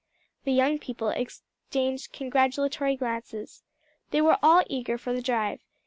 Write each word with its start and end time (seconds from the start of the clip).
The 0.45 0.51
young 0.51 0.79
people 0.79 1.09
exchanged 1.09 2.11
congratulatory 2.11 2.95
glances. 2.95 3.61
They 4.09 4.19
were 4.21 4.39
all 4.41 4.63
eager 4.67 4.97
for 4.97 5.13
the 5.13 5.21
drive. 5.21 5.61